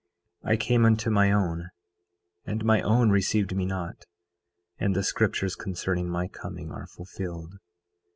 9:16 0.43 0.49
I 0.53 0.57
came 0.57 0.83
unto 0.85 1.09
my 1.11 1.31
own, 1.31 1.69
and 2.43 2.65
my 2.65 2.81
own 2.81 3.11
received 3.11 3.55
me 3.55 3.67
not. 3.67 4.05
And 4.79 4.95
the 4.95 5.03
scriptures 5.03 5.55
concerning 5.55 6.09
my 6.09 6.27
coming 6.27 6.71
are 6.71 6.87
fulfilled. 6.87 7.59